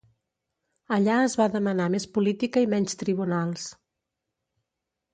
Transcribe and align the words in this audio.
Allà 0.97 1.17
es 1.25 1.35
va 1.41 1.47
demanar 1.57 1.87
més 1.97 2.09
política 2.17 2.65
i 2.67 2.73
menys 2.75 3.01
tribunals. 3.05 3.71